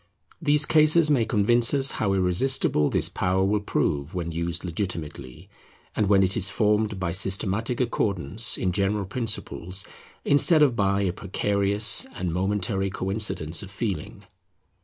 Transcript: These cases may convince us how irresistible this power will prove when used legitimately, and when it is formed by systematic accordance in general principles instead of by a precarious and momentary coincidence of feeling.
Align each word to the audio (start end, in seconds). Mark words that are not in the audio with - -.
These 0.41 0.65
cases 0.65 1.11
may 1.11 1.25
convince 1.25 1.75
us 1.75 1.91
how 1.91 2.13
irresistible 2.13 2.89
this 2.89 3.07
power 3.07 3.43
will 3.43 3.59
prove 3.59 4.15
when 4.15 4.31
used 4.31 4.65
legitimately, 4.65 5.47
and 5.95 6.09
when 6.09 6.23
it 6.23 6.35
is 6.35 6.49
formed 6.49 6.99
by 6.99 7.11
systematic 7.11 7.79
accordance 7.79 8.57
in 8.57 8.71
general 8.71 9.05
principles 9.05 9.85
instead 10.25 10.63
of 10.63 10.75
by 10.75 11.01
a 11.01 11.13
precarious 11.13 12.07
and 12.15 12.33
momentary 12.33 12.89
coincidence 12.89 13.61
of 13.61 13.69
feeling. 13.69 14.23